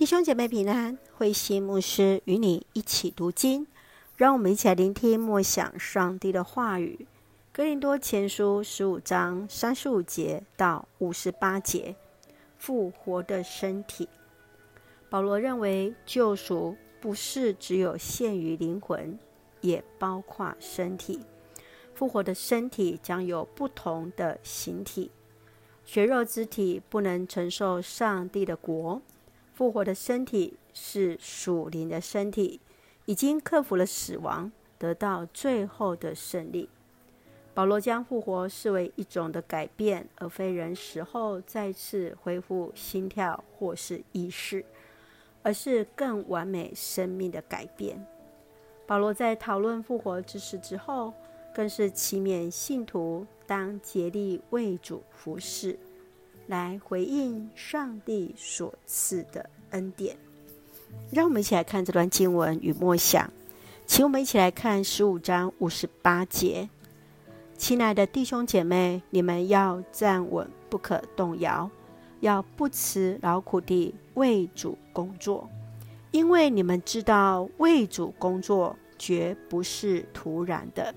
[0.00, 3.66] 弟兄姐妹平安，慧心牧师与你一起读经，
[4.16, 7.06] 让我们一起来聆听默想上帝的话语。
[7.52, 11.94] 哥林多前书十五章三十五节到五十八节，
[12.56, 14.08] 复活的身体。
[15.10, 19.18] 保罗认为救赎不是只有限于灵魂，
[19.60, 21.20] 也包括身体。
[21.92, 25.10] 复活的身体将有不同的形体，
[25.84, 29.02] 血肉之体不能承受上帝的国。
[29.60, 32.60] 复活的身体是属灵的身体，
[33.04, 36.70] 已经克服了死亡，得到最后的胜利。
[37.52, 44.64] 保罗将复活视为一种的改变，而非人死后再次恢复心跳或是意识，
[45.42, 48.02] 而是更完美生命的改变。
[48.86, 51.12] 保罗在讨论复活之事之后，
[51.54, 55.78] 更是期勉信徒当竭力为主服事。
[56.50, 60.16] 来回应上帝所赐的恩典，
[61.12, 63.30] 让我们一起来看这段经文与默想。
[63.86, 66.68] 请我们一起来看十五章五十八节
[67.56, 71.70] ：“亲爱的弟兄姐妹，你们要站稳，不可动摇，
[72.18, 75.48] 要不辞劳苦地为主工作，
[76.10, 80.92] 因为你们知道为主工作绝不是徒然的。”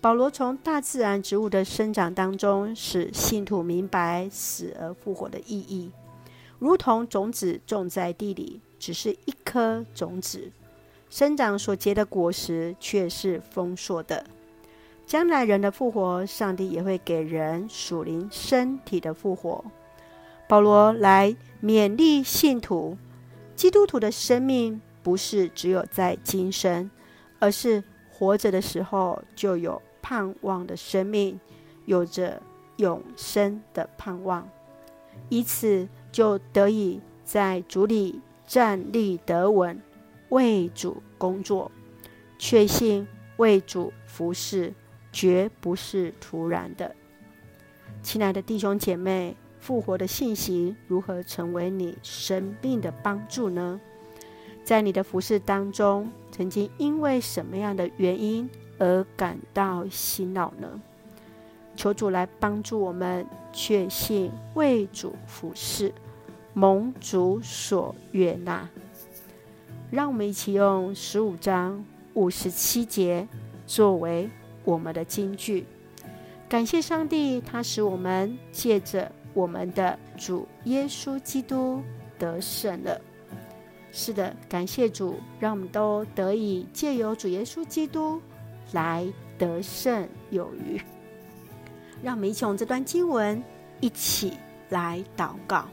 [0.00, 5.90] 保罗从大自然植物的生长当中，使信徒明白死而复活的意义，
[6.60, 10.52] 如同种子种在地里，只是一颗种子，
[11.10, 14.24] 生长所结的果实却是丰硕的。
[15.04, 19.64] 将来人的复活，上帝也会给人属灵身体的复活。
[20.46, 22.96] 保罗来勉励信徒，
[23.56, 26.88] 基督徒的生命不是只有在今生，
[27.40, 29.82] 而是活着的时候就有。
[30.02, 31.38] 盼望的生命，
[31.86, 32.42] 有着
[32.76, 34.48] 永生的盼望，
[35.28, 39.80] 以此就得以在主里站立得稳，
[40.28, 41.70] 为主工作，
[42.38, 44.72] 确信为主服事，
[45.12, 46.94] 绝不是徒然的。
[48.02, 53.80] 亲爱的弟兄姐妹，复活的信息如何成为你生命的帮助呢？
[54.62, 60.80] 在你的服事当中，曾经因为什么样的原因，而感到辛劳呢？
[61.76, 65.92] 求主来帮助我们，确信为主服事，
[66.52, 68.68] 蒙主所悦纳。
[69.90, 71.84] 让我们一起用十五章
[72.14, 73.26] 五十七节
[73.66, 74.28] 作为
[74.64, 75.66] 我们的金句。
[76.48, 81.82] 感谢上帝，他使我们借着我们的主耶稣基督
[82.18, 83.00] 得胜了。
[83.92, 88.20] 是的，感谢主，让我们都得以借由主耶稣基督。
[88.72, 89.06] 来
[89.38, 90.80] 得胜有余，
[92.02, 93.42] 让我们一起用这段经文
[93.80, 94.34] 一起
[94.70, 95.66] 来祷告。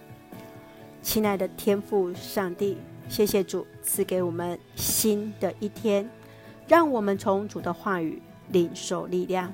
[1.02, 6.10] 亲爱的天父上帝，谢谢主赐给我们新的一天，
[6.68, 9.54] 让我们从主的话语领受力量。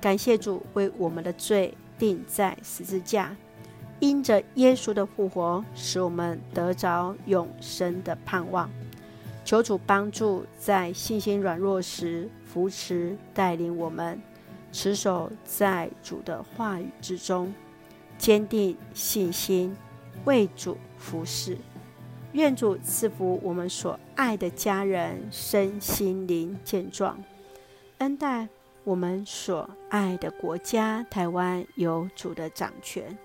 [0.00, 3.36] 感谢主为我们的罪钉在十字架，
[4.00, 8.70] 因着耶稣的复活，使我们得着永生的盼望。
[9.50, 14.22] 求主帮助在信心软弱时扶持带领我们，
[14.70, 17.52] 持守在主的话语之中，
[18.16, 19.76] 坚定信心，
[20.24, 21.58] 为主服事。
[22.30, 27.20] 愿主赐福我们所爱的家人身心灵健壮，
[27.98, 28.46] 恩待
[28.84, 33.18] 我们所爱的国家台湾有主的掌权，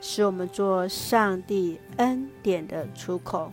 [0.00, 3.52] 使我们做上帝恩典的出口。